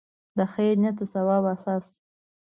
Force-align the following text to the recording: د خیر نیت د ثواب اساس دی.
د 0.37 0.39
خیر 0.53 0.73
نیت 0.81 0.95
د 0.99 1.01
ثواب 1.13 1.43
اساس 1.53 1.83
دی. 1.93 1.99